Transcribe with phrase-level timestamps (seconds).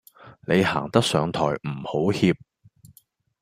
[0.47, 2.35] 你行得上台唔好怯